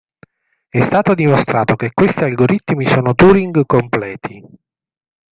È 0.67 0.79
stato 0.79 1.13
dimostrato 1.13 1.75
che 1.75 1.91
questi 1.93 2.23
algoritmi 2.23 2.87
sono 2.87 3.13
Turing 3.13 3.67
completi. 3.67 4.43